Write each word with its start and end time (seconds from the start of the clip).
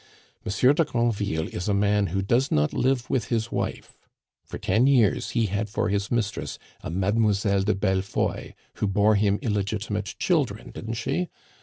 Monsieur 0.43 0.73
de 0.73 0.83
Granville 0.83 1.47
is 1.49 1.69
a 1.69 1.75
man 1.75 2.07
who 2.07 2.23
does 2.23 2.49
not 2.51 2.73
live 2.73 3.07
with 3.07 3.25
his 3.25 3.51
wife; 3.51 3.99
for 4.43 4.57
ten 4.57 4.87
years 4.87 5.29
he 5.37 5.45
had 5.45 5.69
for 5.69 5.89
his 5.89 6.09
mistress 6.09 6.57
a 6.81 6.89
Mademoiselle 6.89 7.61
de 7.61 7.75
Bellefeuille, 7.75 8.55
who 8.77 8.87
bore 8.87 9.13
him 9.13 9.37
illegitimate 9.43 10.15
children 10.17 10.71
didn't 10.71 10.95
she? 10.95 11.29